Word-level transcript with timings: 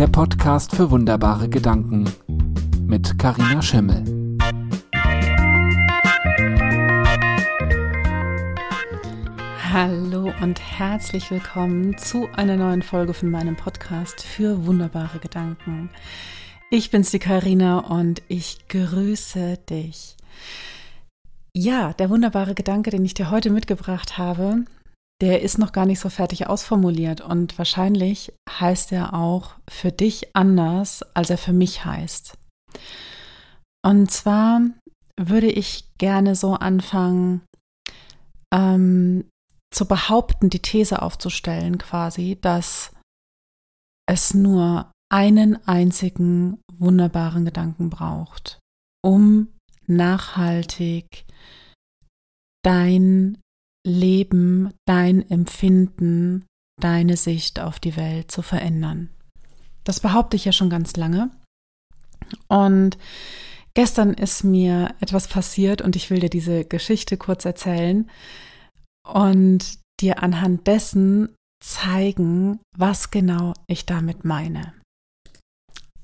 der 0.00 0.06
Podcast 0.06 0.74
für 0.74 0.90
wunderbare 0.90 1.46
Gedanken 1.46 2.10
mit 2.86 3.18
Karina 3.18 3.60
Schimmel. 3.60 4.02
Hallo 9.70 10.32
und 10.40 10.58
herzlich 10.58 11.30
willkommen 11.30 11.98
zu 11.98 12.26
einer 12.34 12.56
neuen 12.56 12.80
Folge 12.80 13.12
von 13.12 13.30
meinem 13.30 13.56
Podcast 13.56 14.22
für 14.22 14.64
wunderbare 14.64 15.18
Gedanken. 15.18 15.90
Ich 16.70 16.90
bin's 16.90 17.10
die 17.10 17.18
Karina 17.18 17.80
und 17.80 18.22
ich 18.28 18.68
grüße 18.68 19.58
dich. 19.68 20.16
Ja, 21.52 21.92
der 21.92 22.08
wunderbare 22.08 22.54
Gedanke, 22.54 22.88
den 22.88 23.04
ich 23.04 23.12
dir 23.12 23.30
heute 23.30 23.50
mitgebracht 23.50 24.16
habe, 24.16 24.64
der 25.20 25.42
ist 25.42 25.58
noch 25.58 25.72
gar 25.72 25.86
nicht 25.86 26.00
so 26.00 26.08
fertig 26.08 26.46
ausformuliert 26.46 27.20
und 27.20 27.58
wahrscheinlich 27.58 28.32
heißt 28.48 28.92
er 28.92 29.14
auch 29.14 29.54
für 29.68 29.92
dich 29.92 30.34
anders, 30.34 31.02
als 31.14 31.30
er 31.30 31.38
für 31.38 31.52
mich 31.52 31.84
heißt. 31.84 32.38
Und 33.84 34.10
zwar 34.10 34.60
würde 35.18 35.50
ich 35.50 35.84
gerne 35.98 36.34
so 36.34 36.54
anfangen, 36.54 37.42
ähm, 38.52 39.28
zu 39.72 39.86
behaupten, 39.86 40.50
die 40.50 40.60
These 40.60 41.02
aufzustellen 41.02 41.78
quasi, 41.78 42.38
dass 42.40 42.92
es 44.08 44.34
nur 44.34 44.90
einen 45.12 45.56
einzigen 45.66 46.60
wunderbaren 46.72 47.44
Gedanken 47.44 47.90
braucht, 47.90 48.58
um 49.04 49.48
nachhaltig 49.86 51.24
dein 52.64 53.38
Leben, 53.86 54.72
dein 54.86 55.28
Empfinden, 55.30 56.46
deine 56.80 57.16
Sicht 57.16 57.60
auf 57.60 57.78
die 57.78 57.96
Welt 57.96 58.30
zu 58.30 58.42
verändern. 58.42 59.10
Das 59.84 60.00
behaupte 60.00 60.36
ich 60.36 60.44
ja 60.44 60.52
schon 60.52 60.70
ganz 60.70 60.96
lange. 60.96 61.30
Und 62.48 62.98
gestern 63.74 64.14
ist 64.14 64.44
mir 64.44 64.94
etwas 65.00 65.28
passiert 65.28 65.82
und 65.82 65.96
ich 65.96 66.10
will 66.10 66.20
dir 66.20 66.30
diese 66.30 66.64
Geschichte 66.64 67.16
kurz 67.16 67.44
erzählen 67.44 68.10
und 69.06 69.78
dir 70.00 70.22
anhand 70.22 70.66
dessen 70.66 71.34
zeigen, 71.62 72.60
was 72.76 73.10
genau 73.10 73.54
ich 73.66 73.86
damit 73.86 74.24
meine. 74.24 74.74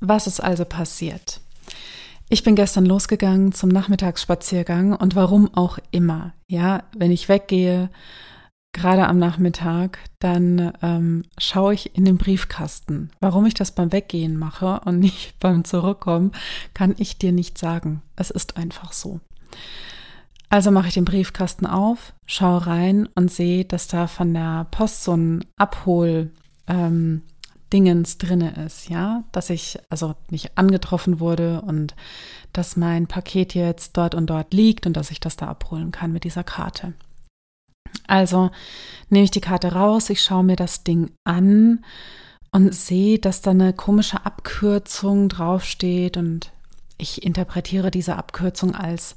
Was 0.00 0.26
ist 0.26 0.40
also 0.40 0.64
passiert? 0.64 1.40
Ich 2.28 2.42
bin 2.42 2.56
gestern 2.56 2.86
losgegangen 2.86 3.52
zum 3.52 3.68
Nachmittagsspaziergang 3.68 4.96
und 4.96 5.14
warum 5.14 5.54
auch 5.54 5.78
immer. 5.92 6.34
Ja, 6.48 6.82
wenn 6.96 7.12
ich 7.12 7.28
weggehe, 7.28 7.88
gerade 8.72 9.06
am 9.06 9.18
Nachmittag, 9.18 9.98
dann 10.18 10.72
ähm, 10.82 11.24
schaue 11.38 11.74
ich 11.74 11.96
in 11.96 12.04
den 12.04 12.18
Briefkasten. 12.18 13.10
Warum 13.20 13.46
ich 13.46 13.54
das 13.54 13.70
beim 13.70 13.92
Weggehen 13.92 14.36
mache 14.36 14.80
und 14.84 14.98
nicht 14.98 15.38
beim 15.38 15.64
Zurückkommen, 15.64 16.32
kann 16.74 16.96
ich 16.98 17.16
dir 17.16 17.30
nicht 17.30 17.58
sagen. 17.58 18.02
Es 18.16 18.30
ist 18.30 18.56
einfach 18.56 18.92
so. 18.92 19.20
Also 20.48 20.72
mache 20.72 20.88
ich 20.88 20.94
den 20.94 21.04
Briefkasten 21.04 21.66
auf, 21.66 22.12
schaue 22.26 22.66
rein 22.66 23.08
und 23.14 23.30
sehe, 23.30 23.64
dass 23.64 23.86
da 23.86 24.08
von 24.08 24.34
der 24.34 24.66
Post 24.72 25.04
so 25.04 25.16
ein 25.16 25.44
Abhol, 25.56 26.32
ähm, 26.66 27.22
Dingens 27.72 28.18
drinne 28.18 28.64
ist, 28.64 28.88
ja, 28.88 29.24
dass 29.32 29.50
ich 29.50 29.78
also 29.88 30.14
nicht 30.30 30.56
angetroffen 30.56 31.18
wurde 31.18 31.62
und 31.62 31.94
dass 32.52 32.76
mein 32.76 33.06
Paket 33.06 33.54
jetzt 33.54 33.96
dort 33.96 34.14
und 34.14 34.28
dort 34.28 34.54
liegt 34.54 34.86
und 34.86 34.96
dass 34.96 35.10
ich 35.10 35.20
das 35.20 35.36
da 35.36 35.46
abholen 35.48 35.90
kann 35.90 36.12
mit 36.12 36.24
dieser 36.24 36.44
Karte. 36.44 36.94
Also 38.06 38.50
nehme 39.08 39.24
ich 39.24 39.30
die 39.30 39.40
Karte 39.40 39.72
raus, 39.72 40.10
ich 40.10 40.22
schaue 40.22 40.44
mir 40.44 40.56
das 40.56 40.84
Ding 40.84 41.10
an 41.24 41.84
und 42.52 42.74
sehe, 42.74 43.18
dass 43.18 43.42
da 43.42 43.50
eine 43.50 43.72
komische 43.72 44.24
Abkürzung 44.24 45.28
draufsteht 45.28 46.16
und 46.16 46.52
ich 46.98 47.22
interpretiere 47.22 47.90
diese 47.90 48.16
Abkürzung 48.16 48.74
als 48.74 49.16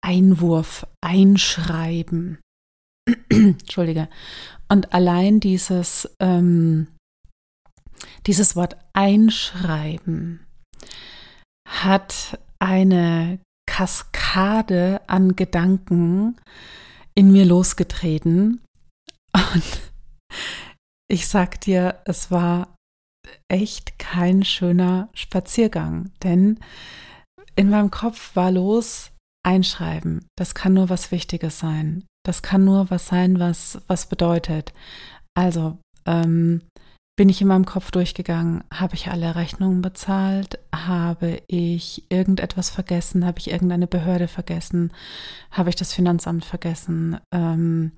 Einwurf, 0.00 0.86
Einschreiben. 1.00 2.38
Entschuldige. 3.28 4.08
Und 4.68 4.92
allein 4.92 5.40
dieses 5.40 6.08
ähm, 6.20 6.88
dieses 8.28 8.54
Wort 8.56 8.76
einschreiben 8.92 10.46
hat 11.66 12.38
eine 12.58 13.40
Kaskade 13.66 15.00
an 15.06 15.34
Gedanken 15.34 16.36
in 17.14 17.32
mir 17.32 17.46
losgetreten. 17.46 18.62
Und 19.32 19.92
ich 21.10 21.26
sag 21.26 21.60
dir, 21.62 22.02
es 22.04 22.30
war 22.30 22.76
echt 23.50 23.98
kein 23.98 24.44
schöner 24.44 25.08
Spaziergang, 25.14 26.12
denn 26.22 26.60
in 27.56 27.70
meinem 27.70 27.90
Kopf 27.90 28.36
war 28.36 28.50
los, 28.50 29.10
einschreiben. 29.42 30.26
Das 30.36 30.54
kann 30.54 30.74
nur 30.74 30.90
was 30.90 31.12
Wichtiges 31.12 31.58
sein. 31.58 32.04
Das 32.26 32.42
kann 32.42 32.64
nur 32.64 32.90
was 32.90 33.06
sein, 33.06 33.38
was, 33.40 33.80
was 33.86 34.06
bedeutet. 34.06 34.74
Also, 35.34 35.78
ähm, 36.04 36.62
bin 37.18 37.28
ich 37.28 37.42
in 37.42 37.48
meinem 37.48 37.64
Kopf 37.64 37.90
durchgegangen, 37.90 38.62
habe 38.72 38.94
ich 38.94 39.08
alle 39.08 39.34
Rechnungen 39.34 39.82
bezahlt, 39.82 40.60
habe 40.72 41.42
ich 41.48 42.04
irgendetwas 42.10 42.70
vergessen, 42.70 43.26
habe 43.26 43.40
ich 43.40 43.50
irgendeine 43.50 43.88
Behörde 43.88 44.28
vergessen, 44.28 44.92
habe 45.50 45.68
ich 45.68 45.74
das 45.74 45.92
Finanzamt 45.92 46.44
vergessen, 46.44 47.18
ähm, 47.34 47.90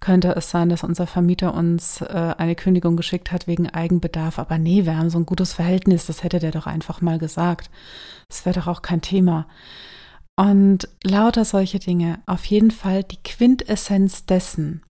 könnte 0.00 0.36
es 0.36 0.50
sein, 0.50 0.68
dass 0.68 0.84
unser 0.84 1.06
Vermieter 1.06 1.54
uns 1.54 2.02
äh, 2.02 2.34
eine 2.36 2.56
Kündigung 2.56 2.98
geschickt 2.98 3.32
hat 3.32 3.46
wegen 3.46 3.70
Eigenbedarf, 3.70 4.38
aber 4.38 4.58
nee, 4.58 4.84
wir 4.84 4.98
haben 4.98 5.08
so 5.08 5.18
ein 5.18 5.24
gutes 5.24 5.54
Verhältnis, 5.54 6.04
das 6.04 6.22
hätte 6.22 6.38
der 6.38 6.50
doch 6.50 6.66
einfach 6.66 7.00
mal 7.00 7.18
gesagt. 7.18 7.70
Das 8.28 8.44
wäre 8.44 8.60
doch 8.60 8.66
auch 8.66 8.82
kein 8.82 9.00
Thema. 9.00 9.48
Und 10.36 10.90
lauter 11.02 11.46
solche 11.46 11.78
Dinge, 11.78 12.18
auf 12.26 12.44
jeden 12.44 12.70
Fall 12.70 13.02
die 13.02 13.22
Quintessenz 13.22 14.26
dessen, 14.26 14.82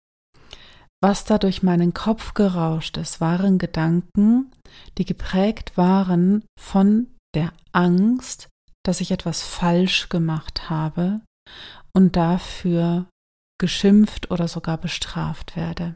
was 1.01 1.25
da 1.25 1.39
durch 1.39 1.63
meinen 1.63 1.95
Kopf 1.95 2.35
gerauscht 2.35 2.97
ist, 2.97 3.21
waren 3.21 3.59
Gedanken, 3.59 4.51
die 4.99 5.05
geprägt 5.05 5.77
waren 5.77 6.45
von 6.59 7.07
der 7.35 7.53
Angst, 7.73 8.49
dass 8.85 9.01
ich 9.01 9.11
etwas 9.11 9.43
falsch 9.43 10.09
gemacht 10.09 10.71
habe 10.71 11.21
und 11.93 12.17
dafür 12.17 13.07
geschimpft 13.61 14.31
oder 14.31 14.49
sogar 14.49 14.79
bestraft 14.79 15.57
werde. 15.57 15.95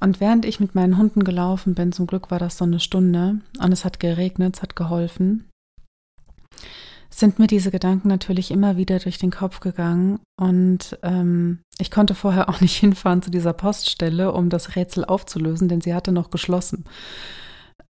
Und 0.00 0.20
während 0.20 0.44
ich 0.44 0.60
mit 0.60 0.74
meinen 0.74 0.96
Hunden 0.96 1.24
gelaufen 1.24 1.74
bin, 1.74 1.92
zum 1.92 2.06
Glück 2.06 2.30
war 2.30 2.38
das 2.38 2.58
so 2.58 2.64
eine 2.64 2.80
Stunde 2.80 3.40
und 3.58 3.72
es 3.72 3.84
hat 3.84 3.98
geregnet, 3.98 4.56
es 4.56 4.62
hat 4.62 4.76
geholfen, 4.76 5.48
sind 7.10 7.38
mir 7.38 7.46
diese 7.46 7.70
Gedanken 7.70 8.08
natürlich 8.08 8.50
immer 8.50 8.76
wieder 8.76 8.98
durch 8.98 9.18
den 9.18 9.30
Kopf 9.30 9.60
gegangen 9.60 10.20
und 10.38 10.98
ähm, 11.02 11.60
ich 11.78 11.90
konnte 11.90 12.14
vorher 12.14 12.48
auch 12.48 12.60
nicht 12.60 12.76
hinfahren 12.80 13.22
zu 13.22 13.30
dieser 13.30 13.52
Poststelle, 13.52 14.32
um 14.32 14.50
das 14.50 14.76
Rätsel 14.76 15.04
aufzulösen, 15.04 15.68
denn 15.68 15.80
sie 15.80 15.94
hatte 15.94 16.12
noch 16.12 16.30
geschlossen. 16.30 16.84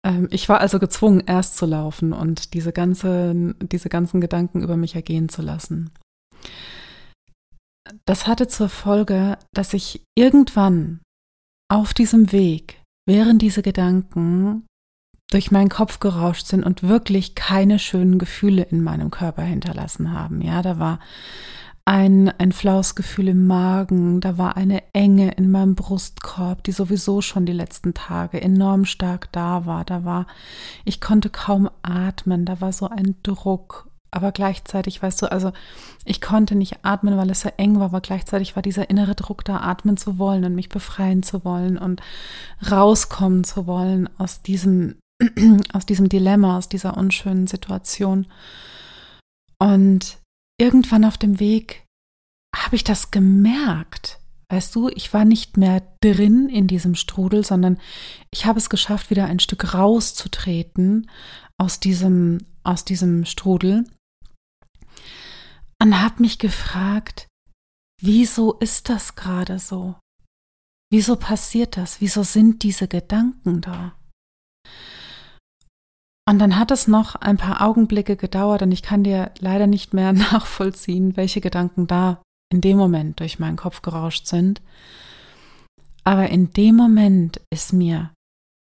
Ähm, 0.03 0.27
ich 0.31 0.47
war 0.49 0.61
also 0.61 0.79
gezwungen, 0.79 1.23
erst 1.25 1.57
zu 1.57 1.65
laufen 1.65 2.13
und 2.13 2.53
diese, 2.53 2.71
ganze, 2.71 3.55
diese 3.61 3.89
ganzen 3.89 4.21
Gedanken 4.21 4.61
über 4.61 4.77
mich 4.77 4.95
ergehen 4.95 5.29
zu 5.29 5.41
lassen. 5.41 5.91
Das 8.05 8.27
hatte 8.27 8.47
zur 8.47 8.69
Folge, 8.69 9.37
dass 9.53 9.73
ich 9.73 10.03
irgendwann 10.15 11.01
auf 11.71 11.93
diesem 11.93 12.31
Weg, 12.31 12.81
während 13.07 13.41
diese 13.41 13.61
Gedanken 13.61 14.65
durch 15.31 15.51
meinen 15.51 15.69
Kopf 15.69 15.99
gerauscht 15.99 16.47
sind 16.47 16.63
und 16.63 16.83
wirklich 16.83 17.35
keine 17.35 17.79
schönen 17.79 18.17
Gefühle 18.17 18.63
in 18.63 18.81
meinem 18.81 19.11
Körper 19.11 19.43
hinterlassen 19.43 20.13
haben. 20.13 20.41
Ja, 20.41 20.61
da 20.61 20.79
war 20.79 20.99
ein, 21.85 22.29
ein 22.37 22.51
flaues 22.51 22.93
Gefühl 22.93 23.29
im 23.29 23.47
Magen, 23.47 24.21
da 24.21 24.37
war 24.37 24.57
eine 24.57 24.83
Enge 24.93 25.31
in 25.31 25.49
meinem 25.49 25.73
Brustkorb, 25.73 26.63
die 26.63 26.71
sowieso 26.71 27.21
schon 27.21 27.47
die 27.47 27.53
letzten 27.53 27.95
Tage 27.95 28.41
enorm 28.41 28.85
stark 28.85 29.31
da 29.31 29.65
war. 29.65 29.85
Da 29.85 30.05
war, 30.05 30.27
ich 30.85 31.01
konnte 31.01 31.29
kaum 31.29 31.69
atmen, 31.81 32.45
da 32.45 32.61
war 32.61 32.73
so 32.73 32.87
ein 32.87 33.15
Druck. 33.23 33.87
Aber 34.11 34.31
gleichzeitig, 34.31 35.01
weißt 35.01 35.21
du, 35.21 35.31
also 35.31 35.51
ich 36.05 36.21
konnte 36.21 36.55
nicht 36.55 36.77
atmen, 36.83 37.17
weil 37.17 37.29
es 37.29 37.41
so 37.41 37.49
eng 37.57 37.79
war, 37.79 37.85
aber 37.85 38.01
gleichzeitig 38.01 38.55
war 38.55 38.63
dieser 38.63 38.89
innere 38.89 39.13
Druck 39.15 39.45
da, 39.45 39.57
atmen 39.57 39.97
zu 39.97 40.17
wollen 40.17 40.45
und 40.45 40.55
mich 40.55 40.69
befreien 40.69 41.21
zu 41.21 41.43
wollen 41.43 41.77
und 41.77 42.01
rauskommen 42.69 43.43
zu 43.43 43.67
wollen 43.67 44.09
aus 44.17 44.41
diesem 44.41 44.95
aus 45.73 45.85
diesem 45.85 46.09
Dilemma, 46.09 46.57
aus 46.57 46.69
dieser 46.69 46.97
unschönen 46.97 47.47
Situation. 47.47 48.27
Und 49.61 50.17
irgendwann 50.59 51.05
auf 51.05 51.17
dem 51.17 51.39
Weg 51.39 51.85
habe 52.55 52.75
ich 52.75 52.83
das 52.83 53.11
gemerkt. 53.11 54.19
Weißt 54.51 54.75
du, 54.75 54.89
ich 54.89 55.13
war 55.13 55.25
nicht 55.25 55.57
mehr 55.57 55.83
drin 56.01 56.49
in 56.49 56.67
diesem 56.67 56.95
Strudel, 56.95 57.45
sondern 57.45 57.79
ich 58.31 58.45
habe 58.45 58.57
es 58.57 58.69
geschafft, 58.69 59.11
wieder 59.11 59.25
ein 59.25 59.39
Stück 59.39 59.75
rauszutreten 59.75 61.09
aus 61.59 61.79
diesem, 61.79 62.39
aus 62.63 62.83
diesem 62.83 63.25
Strudel 63.25 63.85
und 65.81 66.01
habe 66.01 66.21
mich 66.21 66.39
gefragt, 66.39 67.27
wieso 68.01 68.53
ist 68.53 68.89
das 68.89 69.15
gerade 69.15 69.59
so? 69.59 69.95
Wieso 70.91 71.15
passiert 71.15 71.77
das? 71.77 72.01
Wieso 72.01 72.23
sind 72.23 72.63
diese 72.63 72.87
Gedanken 72.87 73.61
da? 73.61 73.95
Und 76.29 76.37
dann 76.37 76.59
hat 76.59 76.69
es 76.69 76.87
noch 76.87 77.15
ein 77.15 77.37
paar 77.37 77.59
Augenblicke 77.63 78.15
gedauert 78.15 78.61
und 78.61 78.71
ich 78.71 78.83
kann 78.83 79.03
dir 79.03 79.31
leider 79.39 79.65
nicht 79.65 79.95
mehr 79.95 80.13
nachvollziehen, 80.31 81.17
welche 81.17 81.41
Gedanken 81.41 81.87
da 81.87 82.21
in 82.53 82.61
dem 82.61 82.77
Moment 82.77 83.19
durch 83.19 83.39
meinen 83.39 83.57
Kopf 83.57 83.81
gerauscht 83.81 84.27
sind. 84.27 84.61
Aber 86.03 86.29
in 86.29 86.53
dem 86.53 86.75
Moment 86.75 87.41
ist 87.51 87.73
mir 87.73 88.11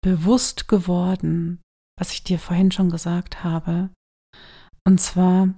bewusst 0.03 0.67
geworden, 0.69 1.61
was 1.99 2.11
ich 2.13 2.23
dir 2.23 2.39
vorhin 2.39 2.71
schon 2.71 2.89
gesagt 2.89 3.43
habe, 3.43 3.91
und 4.87 4.99
zwar, 4.99 5.49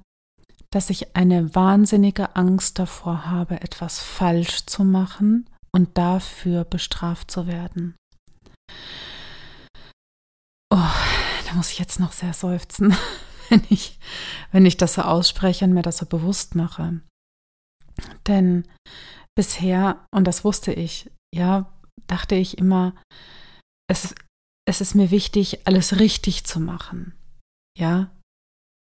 dass 0.74 0.90
ich 0.90 1.16
eine 1.16 1.56
wahnsinnige 1.56 2.36
Angst 2.36 2.80
davor 2.80 3.28
habe, 3.28 3.62
etwas 3.62 4.00
falsch 4.00 4.66
zu 4.66 4.84
machen 4.84 5.50
und 5.72 5.98
dafür 5.98 6.66
bestraft 6.66 7.32
zu 7.32 7.48
werden. 7.48 7.96
Oh, 10.70 10.90
muss 11.56 11.72
ich 11.72 11.80
jetzt 11.80 12.00
noch 12.00 12.12
sehr 12.12 12.34
seufzen, 12.34 12.96
wenn 13.50 13.64
ich, 13.70 14.00
wenn 14.52 14.66
ich 14.66 14.78
das 14.78 14.96
so 14.96 15.02
ausspreche 15.02 15.66
und 15.66 15.74
mir 15.74 15.82
das 15.82 15.98
so 15.98 16.06
bewusst 16.06 16.56
mache. 16.56 17.02
Denn 18.28 18.68
bisher, 19.36 20.06
und 20.12 20.26
das 20.26 20.44
wusste 20.44 20.74
ich, 20.74 21.10
ja, 21.34 21.72
dachte 22.08 22.36
ich 22.36 22.58
immer, 22.58 22.96
es, 23.90 24.16
es 24.68 24.82
ist 24.82 24.96
mir 24.96 25.12
wichtig, 25.12 25.68
alles 25.68 26.00
richtig 26.00 26.46
zu 26.46 26.60
machen. 26.60 27.14
Ja, 27.78 28.12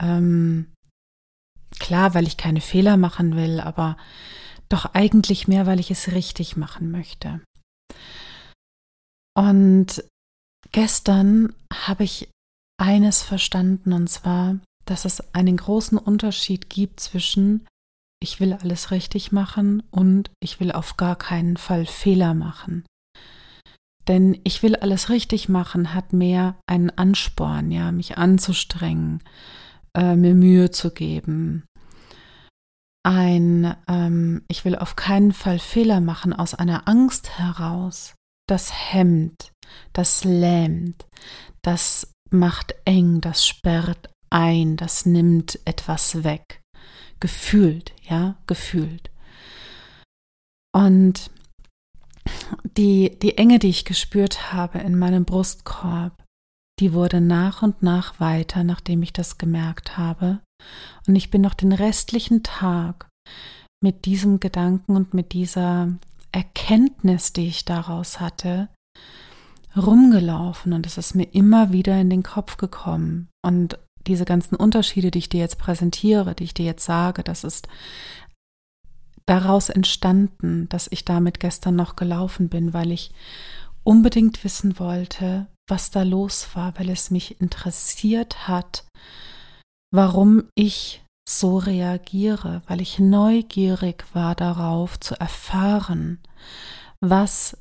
ähm, 0.03 0.73
klar, 1.79 2.15
weil 2.15 2.27
ich 2.27 2.37
keine 2.37 2.61
Fehler 2.61 2.97
machen 2.97 3.37
will, 3.37 3.61
aber 3.61 3.97
doch 4.69 4.95
eigentlich 4.95 5.49
mehr, 5.49 5.67
weil 5.67 5.81
ich 5.81 5.91
es 5.91 6.13
richtig 6.13 6.57
machen 6.57 6.91
möchte. 6.91 7.41
Und 9.37 10.05
gestern 10.73 11.55
habe 11.73 12.05
ich 12.05 12.29
eines 12.81 13.23
verstanden, 13.23 13.93
und 13.93 14.09
zwar, 14.09 14.59
dass 14.87 15.05
es 15.05 15.35
einen 15.35 15.57
großen 15.57 15.99
Unterschied 15.99 16.71
gibt 16.71 17.01
zwischen 17.01 17.67
ich 18.23 18.39
will 18.39 18.53
alles 18.53 18.91
richtig 18.91 19.33
machen 19.33 19.83
und 19.91 20.31
ich 20.41 20.61
will 20.61 20.73
auf 20.73 20.99
gar 20.99 21.17
keinen 21.17 21.57
Fall 21.57 21.87
Fehler 21.87 22.35
machen. 22.35 22.85
Denn 24.09 24.39
ich 24.45 24.63
will 24.63 24.77
alles 24.77 25.09
richtig 25.09 25.49
machen 25.49 25.95
hat 25.95 26.13
mehr 26.13 26.57
einen 26.67 26.91
Ansporn, 26.91 27.71
ja, 27.71 27.93
mich 27.93 28.19
anzustrengen, 28.19 29.23
äh, 29.97 30.17
mir 30.17 30.35
Mühe 30.35 30.71
zu 30.71 30.91
geben. 30.91 31.65
Ein, 33.03 33.75
ähm, 33.89 34.43
ich 34.49 34.67
will 34.67 34.77
auf 34.77 34.97
keinen 34.97 35.33
Fall 35.33 35.59
Fehler 35.59 36.01
machen 36.01 36.35
aus 36.35 36.55
einer 36.55 36.87
Angst 36.89 37.39
heraus. 37.39 38.15
Das 38.47 38.93
hemmt, 38.93 39.53
das 39.95 40.25
lähmt, 40.25 41.07
das 41.63 42.13
macht 42.33 42.75
eng, 42.85 43.21
das 43.21 43.47
sperrt 43.47 44.11
ein, 44.31 44.77
das 44.77 45.07
nimmt 45.07 45.59
etwas 45.65 46.23
weg. 46.25 46.61
Gefühlt, 47.19 47.93
ja, 48.03 48.37
gefühlt. 48.47 49.11
Und 50.73 51.31
die, 52.77 53.19
die 53.19 53.37
Enge, 53.37 53.59
die 53.59 53.69
ich 53.69 53.85
gespürt 53.85 54.53
habe 54.53 54.79
in 54.79 54.99
meinem 54.99 55.25
Brustkorb, 55.25 56.23
die 56.79 56.93
wurde 56.93 57.21
nach 57.21 57.63
und 57.63 57.83
nach 57.83 58.21
weiter, 58.21 58.65
nachdem 58.65 59.03
ich 59.03 59.13
das 59.13 59.37
gemerkt 59.37 59.99
habe. 59.99 60.41
Und 61.07 61.17
ich 61.17 61.31
bin 61.31 61.43
noch 61.43 61.55
den 61.55 61.73
restlichen 61.73 62.43
Tag 62.43 63.09
mit 63.83 64.05
diesem 64.05 64.41
Gedanken 64.41 64.97
und 64.97 65.13
mit 65.13 65.33
dieser 65.33 65.93
Erkenntnis, 66.33 67.33
die 67.33 67.49
ich 67.49 67.65
daraus 67.65 68.21
hatte, 68.21 68.69
rumgelaufen 69.77 70.73
und 70.73 70.87
es 70.87 70.99
ist 70.99 71.15
mir 71.15 71.33
immer 71.33 71.73
wieder 71.73 72.01
in 72.01 72.11
den 72.11 72.23
Kopf 72.23 72.57
gekommen. 72.57 73.29
Und 73.45 73.79
diese 74.07 74.25
ganzen 74.25 74.57
Unterschiede, 74.57 75.11
die 75.11 75.19
ich 75.19 75.29
dir 75.29 75.41
jetzt 75.41 75.59
präsentiere, 75.59 76.35
die 76.35 76.45
ich 76.45 76.55
dir 76.55 76.65
jetzt 76.65 76.85
sage, 76.85 77.23
das 77.23 77.45
ist 77.45 77.69
daraus 79.27 79.69
entstanden, 79.69 80.69
dass 80.69 80.89
ich 80.91 81.05
damit 81.05 81.39
gestern 81.41 81.77
noch 81.77 81.97
gelaufen 81.97 82.49
bin, 82.49 82.73
weil 82.73 82.91
ich 82.91 83.13
unbedingt 83.85 84.43
wissen 84.45 84.79
wollte, 84.79 85.47
was 85.69 85.91
da 85.91 86.03
los 86.03 86.49
war, 86.55 86.79
weil 86.79 86.91
es 86.91 87.11
mich 87.11 87.41
interessiert 87.41 88.49
hat, 88.49 88.85
warum 89.93 90.45
ich 90.55 91.05
so 91.29 91.59
reagiere, 91.59 92.63
weil 92.67 92.81
ich 92.81 92.99
neugierig 92.99 94.05
war 94.15 94.35
darauf 94.35 94.99
zu 94.99 95.19
erfahren, 95.21 96.19
was 97.01 97.57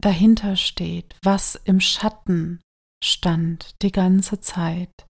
dahinter 0.00 0.56
steht, 0.56 1.14
was 1.22 1.60
im 1.64 1.80
Schatten 1.80 2.60
stand 3.02 3.82
die 3.82 3.92
ganze 3.92 4.40
Zeit, 4.40 5.06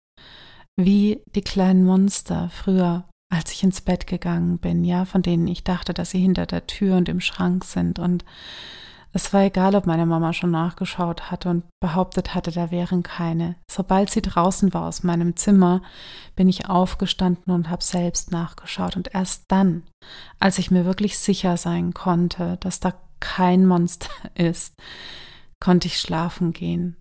wie 0.77 1.21
die 1.35 1.41
kleinen 1.41 1.83
Monster 1.85 2.49
früher, 2.49 3.05
als 3.31 3.51
ich 3.51 3.63
ins 3.63 3.81
Bett 3.81 4.07
gegangen 4.07 4.59
bin, 4.59 4.83
ja, 4.83 5.05
von 5.05 5.21
denen 5.21 5.47
ich 5.47 5.63
dachte, 5.63 5.93
dass 5.93 6.11
sie 6.11 6.19
hinter 6.19 6.45
der 6.45 6.67
Tür 6.67 6.97
und 6.97 7.09
im 7.09 7.21
Schrank 7.21 7.63
sind 7.63 7.99
und 7.99 8.23
es 9.15 9.31
war 9.31 9.43
egal, 9.43 9.75
ob 9.75 9.85
meine 9.85 10.05
Mama 10.05 10.33
schon 10.33 10.51
nachgeschaut 10.51 11.31
hatte 11.31 11.47
und 11.47 11.63
behauptet 11.79 12.35
hatte, 12.35 12.51
da 12.51 12.69
wären 12.69 13.01
keine. 13.01 13.55
Sobald 13.71 14.09
sie 14.09 14.21
draußen 14.21 14.73
war 14.73 14.85
aus 14.85 15.03
meinem 15.03 15.37
Zimmer, 15.37 15.81
bin 16.35 16.49
ich 16.49 16.67
aufgestanden 16.67 17.53
und 17.53 17.69
habe 17.69 17.81
selbst 17.81 18.31
nachgeschaut. 18.31 18.97
Und 18.97 19.15
erst 19.15 19.45
dann, 19.47 19.83
als 20.37 20.59
ich 20.59 20.69
mir 20.69 20.83
wirklich 20.83 21.17
sicher 21.17 21.55
sein 21.55 21.93
konnte, 21.93 22.57
dass 22.59 22.81
da 22.81 22.93
kein 23.25 23.65
Monster 23.65 24.09
ist, 24.35 24.75
konnte 25.59 25.87
ich 25.87 25.99
schlafen 25.99 26.53
gehen. 26.53 26.97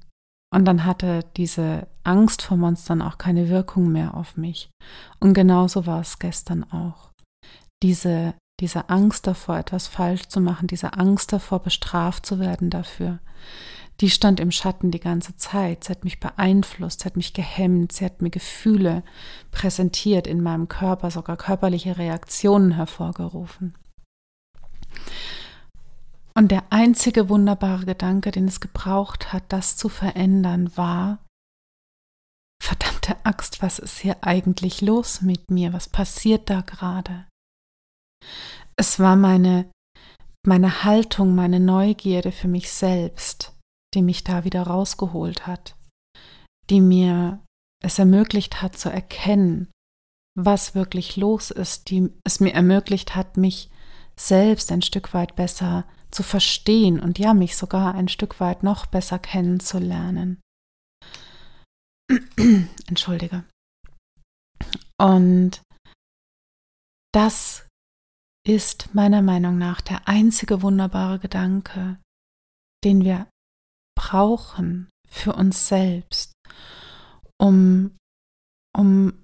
Und 0.53 0.65
dann 0.67 0.85
hatte 0.85 1.25
diese 1.37 1.88
Angst 2.05 2.43
vor 2.43 2.56
Monstern 2.56 3.03
auch 3.03 3.19
keine 3.19 3.49
Wirkung 3.49 3.91
mehr 3.91 4.15
auf 4.15 4.37
mich. 4.37 4.71
Und 5.19 5.35
genauso 5.35 5.87
war 5.87 6.00
es 6.00 6.21
gestern 6.21 6.62
auch. 6.65 7.11
Diese 7.82 8.35
diese 8.61 8.88
Angst 8.88 9.26
davor, 9.26 9.59
etwas 9.59 9.88
falsch 9.88 10.29
zu 10.29 10.41
machen, 10.41 10.69
diese 10.69 10.94
Angst 10.94 11.32
davor, 11.32 11.61
bestraft 11.61 12.25
zu 12.25 12.38
werden 12.38 12.70
dafür, 12.70 13.19
die 14.00 14.11
stand 14.11 14.41
im 14.41 14.50
Schatten 14.50 14.91
die 14.91 15.00
ganze 15.00 15.37
Zeit. 15.37 15.85
Sie 15.85 15.91
hat 15.91 16.05
mich 16.05 16.20
beeinflusst, 16.20 17.00
sie 17.00 17.06
hat 17.06 17.17
mich 17.17 17.32
gehemmt, 17.32 17.93
sie 17.93 18.05
hat 18.05 18.23
mir 18.23 18.31
Gefühle 18.31 19.03
präsentiert 19.50 20.27
in 20.27 20.41
meinem 20.41 20.69
Körper, 20.69 21.11
sogar 21.11 21.37
körperliche 21.37 21.99
Reaktionen 21.99 22.73
hervorgerufen. 22.73 23.75
Und 26.37 26.51
der 26.51 26.65
einzige 26.71 27.29
wunderbare 27.29 27.87
Gedanke, 27.87 28.33
den 28.33 28.49
es 28.49 28.61
gebraucht 28.61 29.33
hat, 29.33 29.45
das 29.49 29.77
zu 29.77 29.89
verändern, 29.89 30.77
war, 30.77 31.25
verdammte 32.61 33.25
Axt, 33.25 33.63
was 33.63 33.79
ist 33.79 33.99
hier 33.99 34.17
eigentlich 34.23 34.81
los 34.81 35.20
mit 35.20 35.51
mir? 35.51 35.73
Was 35.73 35.89
passiert 35.89 36.51
da 36.51 36.63
gerade? 36.63 37.27
Es 38.77 38.99
war 38.99 39.15
meine, 39.15 39.70
meine 40.44 40.82
Haltung, 40.82 41.37
meine 41.37 41.61
Neugierde 41.61 42.32
für 42.32 42.49
mich 42.49 42.73
selbst, 42.73 43.53
die 43.94 44.03
mich 44.03 44.25
da 44.25 44.44
wieder 44.44 44.63
rausgeholt 44.65 45.47
hat, 45.47 45.77
die 46.69 46.81
mir 46.81 47.41
es 47.85 47.99
ermöglicht 47.99 48.61
hat 48.61 48.77
zu 48.77 48.91
erkennen, 48.91 49.70
was 50.37 50.75
wirklich 50.75 51.17
los 51.17 51.53
ist, 51.53 51.91
die 51.91 52.11
es 52.25 52.41
mir 52.41 52.55
ermöglicht 52.55 53.15
hat, 53.15 53.37
mich 53.37 53.70
selbst 54.17 54.73
ein 54.73 54.82
Stück 54.82 55.15
weit 55.15 55.37
besser 55.37 55.87
zu 56.15 56.23
verstehen 56.23 57.01
und 57.01 57.19
ja, 57.19 57.35
mich 57.35 57.56
sogar 57.56 57.94
ein 57.94 58.09
Stück 58.09 58.41
weit 58.41 58.63
noch 58.63 58.87
besser 58.87 59.19
kennenzulernen. 59.19 60.41
Entschuldige. 62.87 63.44
Und 64.99 65.63
das 67.13 67.67
ist 68.47 68.94
meiner 68.94 69.23
Meinung 69.23 69.59
nach 69.59 69.81
der 69.81 70.06
einzige 70.06 70.63
wunderbare 70.63 71.19
Gedanke, 71.19 71.99
den 72.85 73.03
wir 73.05 73.27
brauchen 73.97 74.89
für 75.09 75.33
uns 75.35 75.69
selbst, 75.69 76.33
um, 77.41 77.97
um 78.77 79.23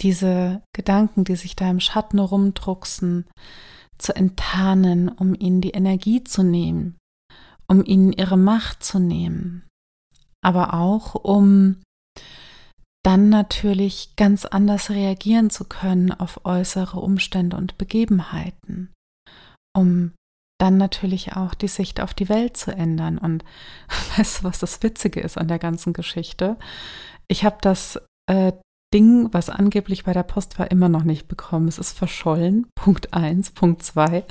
diese 0.00 0.62
Gedanken, 0.74 1.24
die 1.24 1.36
sich 1.36 1.56
da 1.56 1.70
im 1.70 1.80
Schatten 1.80 2.18
rumdrucksen, 2.18 3.26
zu 4.02 4.14
enttarnen, 4.14 5.08
um 5.08 5.34
ihnen 5.38 5.60
die 5.60 5.70
Energie 5.70 6.24
zu 6.24 6.42
nehmen, 6.42 6.96
um 7.66 7.84
ihnen 7.84 8.12
ihre 8.12 8.36
Macht 8.36 8.84
zu 8.84 8.98
nehmen, 8.98 9.62
aber 10.42 10.74
auch 10.74 11.14
um 11.14 11.76
dann 13.04 13.30
natürlich 13.30 14.14
ganz 14.16 14.44
anders 14.44 14.90
reagieren 14.90 15.50
zu 15.50 15.64
können 15.64 16.12
auf 16.12 16.44
äußere 16.44 17.00
Umstände 17.00 17.56
und 17.56 17.76
Begebenheiten, 17.76 18.92
um 19.76 20.12
dann 20.60 20.76
natürlich 20.76 21.34
auch 21.34 21.54
die 21.54 21.68
Sicht 21.68 22.00
auf 22.00 22.14
die 22.14 22.28
Welt 22.28 22.56
zu 22.56 22.70
ändern. 22.70 23.18
Und 23.18 23.44
weißt 24.16 24.40
du, 24.40 24.44
was 24.44 24.60
das 24.60 24.82
Witzige 24.82 25.20
ist 25.20 25.36
an 25.36 25.48
der 25.48 25.58
ganzen 25.58 25.92
Geschichte? 25.92 26.56
Ich 27.26 27.44
habe 27.44 27.58
das 27.60 28.00
äh, 28.30 28.52
Ding, 28.92 29.28
was 29.32 29.50
angeblich 29.50 30.04
bei 30.04 30.12
der 30.12 30.22
Post 30.22 30.58
war, 30.58 30.70
immer 30.70 30.88
noch 30.88 31.04
nicht 31.04 31.28
bekommen. 31.28 31.68
Es 31.68 31.78
ist 31.78 31.96
verschollen. 31.96 32.66
Punkt 32.74 33.14
1. 33.14 33.52
Punkt 33.52 33.82
2. 33.82 34.24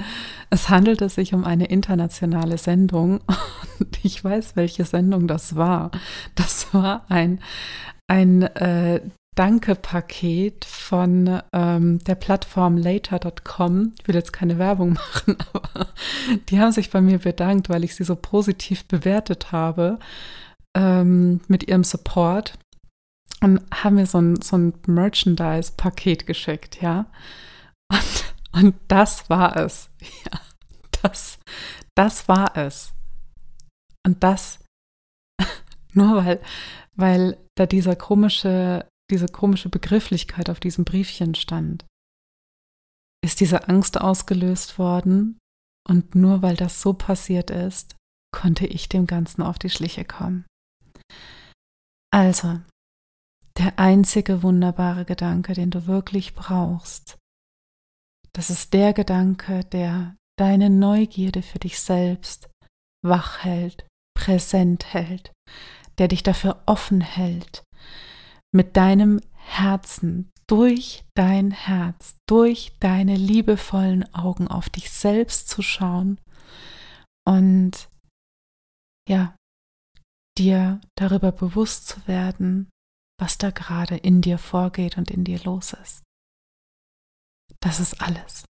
Es 0.50 0.70
handelte 0.70 1.10
sich 1.10 1.34
um 1.34 1.44
eine 1.44 1.66
internationale 1.66 2.58
Sendung 2.58 3.22
und 3.80 4.04
ich 4.04 4.24
weiß, 4.24 4.56
welche 4.56 4.86
Sendung 4.86 5.28
das 5.28 5.56
war. 5.56 5.92
Das 6.36 6.74
war 6.74 7.06
ein 7.10 7.40
ein 8.08 8.42
äh, 8.42 9.00
Danke-Paket 9.36 10.66
von 10.66 11.42
ähm, 11.54 12.00
der 12.00 12.16
Plattform 12.16 12.76
later.com. 12.76 13.94
Ich 14.00 14.08
will 14.08 14.16
jetzt 14.16 14.34
keine 14.34 14.60
Werbung 14.60 14.94
machen, 14.94 15.38
aber 15.54 15.88
die 16.50 16.60
haben 16.60 16.74
sich 16.74 16.90
bei 16.90 17.00
mir 17.00 17.20
bedankt, 17.20 17.70
weil 17.70 17.86
ich 17.86 17.96
sie 17.96 18.04
so 18.04 18.18
positiv 18.18 18.86
bewertet 18.86 19.54
habe 19.54 20.00
ähm, 20.76 21.40
mit 21.48 21.70
ihrem 21.70 21.86
Support 21.86 22.60
und 23.42 23.62
haben 23.74 23.96
mir 23.96 24.06
so 24.06 24.20
ein, 24.20 24.42
so 24.42 24.58
ein 24.58 24.74
Merchandise-Paket 24.86 26.26
geschickt, 26.26 26.82
ja. 26.82 27.12
Und, 27.92 28.36
und 28.52 28.76
das 28.88 29.30
war 29.30 29.58
es. 29.58 29.90
Ja, 30.26 30.40
das, 31.04 31.40
das 31.96 32.28
war 32.28 32.56
es. 32.56 32.94
Und 34.06 34.24
das 34.24 34.60
nur 35.94 36.24
weil, 36.24 36.42
weil 36.96 37.38
da 37.56 37.66
dieser 37.66 37.96
komische, 37.96 38.88
diese 39.10 39.28
komische 39.28 39.70
Begrifflichkeit 39.70 40.50
auf 40.50 40.60
diesem 40.60 40.86
Briefchen 40.86 41.36
stand, 41.36 41.86
ist 43.24 43.40
diese 43.40 43.68
Angst 43.68 44.00
ausgelöst 44.00 44.80
worden. 44.80 45.40
Und 45.88 46.16
nur 46.16 46.42
weil 46.42 46.56
das 46.56 46.82
so 46.82 46.94
passiert 46.94 47.50
ist, 47.50 47.96
konnte 48.32 48.68
ich 48.68 48.90
dem 48.90 49.08
Ganzen 49.08 49.42
auf 49.42 49.60
die 49.60 49.70
Schliche 49.70 50.06
kommen. 50.06 50.46
Also, 52.14 52.62
der 53.58 53.80
einzige 53.80 54.44
wunderbare 54.44 55.06
Gedanke, 55.06 55.54
den 55.54 55.72
du 55.72 55.88
wirklich 55.88 56.34
brauchst, 56.36 57.18
das 58.34 58.50
ist 58.50 58.74
der 58.74 58.94
Gedanke, 58.94 59.66
der 59.66 60.16
deine 60.40 60.70
Neugierde 60.70 61.42
für 61.42 61.60
dich 61.60 61.80
selbst 61.80 62.50
wach 63.06 63.44
hält, 63.44 63.86
präsent 64.16 64.94
hält, 64.94 65.34
der 65.98 66.08
dich 66.08 66.24
dafür 66.24 66.64
offen 66.66 67.02
hält, 67.02 67.64
mit 68.54 68.78
deinem 68.78 69.20
Herzen, 69.36 70.32
durch 70.48 71.06
dein 71.16 71.52
Herz, 71.52 72.16
durch 72.28 72.74
deine 72.80 73.16
liebevollen 73.16 74.14
Augen 74.14 74.48
auf 74.48 74.70
dich 74.70 74.92
selbst 74.92 75.48
zu 75.48 75.62
schauen 75.62 76.20
und 77.26 77.90
ja, 79.08 79.36
dir 80.38 80.82
darüber 80.96 81.32
bewusst 81.32 81.88
zu 81.88 82.06
werden, 82.08 82.70
was 83.22 83.38
da 83.38 83.52
gerade 83.52 83.96
in 83.96 84.22
dir 84.22 84.40
vorgeht 84.40 84.98
und 84.98 85.12
in 85.12 85.24
dir 85.24 85.40
los 85.44 85.74
ist. 85.74 86.02
Das 87.60 87.80
ist 87.80 88.02
alles. 88.02 88.46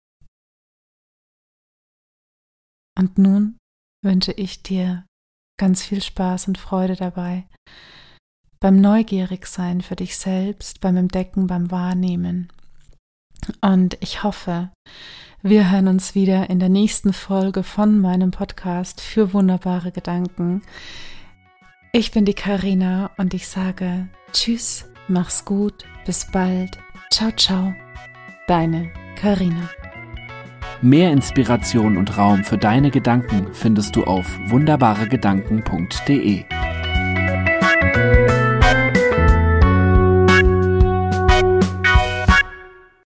Und 2.99 3.17
nun 3.17 3.57
wünsche 4.05 4.33
ich 4.33 4.63
dir 4.63 5.07
ganz 5.59 5.83
viel 5.83 6.03
Spaß 6.03 6.49
und 6.49 6.59
Freude 6.59 6.97
dabei, 6.97 7.49
beim 8.61 8.81
Neugierigsein 8.81 9.81
für 9.81 9.97
dich 9.97 10.19
selbst, 10.19 10.81
beim 10.81 10.97
Entdecken, 10.99 11.47
beim 11.47 11.71
Wahrnehmen. 11.71 12.53
Und 13.63 13.97
ich 14.01 14.23
hoffe, 14.23 14.71
wir 15.43 15.71
hören 15.71 15.89
uns 15.89 16.15
wieder 16.15 16.51
in 16.51 16.59
der 16.59 16.69
nächsten 16.69 17.15
Folge 17.15 17.63
von 17.63 18.01
meinem 18.01 18.33
Podcast 18.33 19.01
für 19.01 19.33
wunderbare 19.33 19.93
Gedanken. 19.93 20.63
Ich 21.93 22.11
bin 22.11 22.27
die 22.27 22.35
Karina 22.35 23.13
und 23.17 23.33
ich 23.33 23.49
sage 23.49 24.09
Tschüss, 24.33 24.85
mach's 25.09 25.47
gut, 25.47 25.87
bis 26.05 26.31
bald. 26.31 26.79
Ciao, 27.11 27.31
ciao. 27.33 27.75
Deine 28.47 28.93
Karina. 29.17 29.71
Mehr 30.83 31.11
Inspiration 31.11 31.97
und 31.97 32.19
Raum 32.19 32.45
für 32.45 32.59
deine 32.59 32.91
Gedanken 32.91 33.55
findest 33.55 33.97
du 33.97 34.05
auf 34.05 34.27
wunderbaregedanken.de. 34.49 36.45